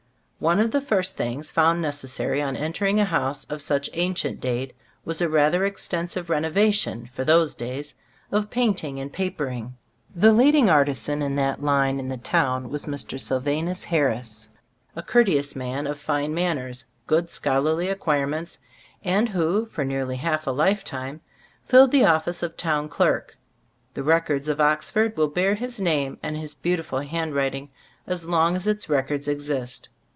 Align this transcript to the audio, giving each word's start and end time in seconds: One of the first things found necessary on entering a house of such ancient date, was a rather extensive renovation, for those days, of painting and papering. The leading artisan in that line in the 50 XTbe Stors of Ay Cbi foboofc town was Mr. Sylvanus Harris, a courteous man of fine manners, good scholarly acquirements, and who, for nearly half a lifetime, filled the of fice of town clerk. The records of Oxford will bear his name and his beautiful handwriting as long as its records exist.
One 0.41 0.59
of 0.59 0.71
the 0.71 0.81
first 0.81 1.17
things 1.17 1.51
found 1.51 1.83
necessary 1.83 2.41
on 2.41 2.55
entering 2.55 2.99
a 2.99 3.05
house 3.05 3.43
of 3.45 3.61
such 3.61 3.91
ancient 3.93 4.39
date, 4.41 4.73
was 5.05 5.21
a 5.21 5.29
rather 5.29 5.65
extensive 5.65 6.31
renovation, 6.31 7.07
for 7.13 7.23
those 7.23 7.53
days, 7.53 7.93
of 8.31 8.49
painting 8.49 8.99
and 8.99 9.13
papering. 9.13 9.77
The 10.15 10.33
leading 10.33 10.67
artisan 10.67 11.21
in 11.21 11.35
that 11.35 11.61
line 11.61 11.99
in 11.99 12.07
the 12.07 12.15
50 12.15 12.17
XTbe 12.17 12.23
Stors 12.23 12.37
of 12.37 12.37
Ay 12.37 12.41
Cbi 12.41 12.41
foboofc 12.41 12.41
town 12.41 12.69
was 12.71 12.85
Mr. 13.03 13.19
Sylvanus 13.21 13.83
Harris, 13.83 14.49
a 14.95 15.03
courteous 15.03 15.55
man 15.55 15.85
of 15.85 15.99
fine 15.99 16.33
manners, 16.33 16.85
good 17.05 17.29
scholarly 17.29 17.87
acquirements, 17.87 18.57
and 19.03 19.29
who, 19.29 19.67
for 19.67 19.85
nearly 19.85 20.15
half 20.15 20.47
a 20.47 20.49
lifetime, 20.51 21.21
filled 21.65 21.91
the 21.91 22.03
of 22.03 22.23
fice 22.25 22.41
of 22.41 22.57
town 22.57 22.89
clerk. 22.89 23.37
The 23.93 24.01
records 24.01 24.49
of 24.49 24.59
Oxford 24.59 25.15
will 25.15 25.27
bear 25.27 25.53
his 25.53 25.79
name 25.79 26.17
and 26.23 26.35
his 26.35 26.55
beautiful 26.55 27.01
handwriting 27.01 27.69
as 28.07 28.25
long 28.25 28.55
as 28.55 28.65
its 28.65 28.89
records 28.89 29.27
exist. 29.27 29.89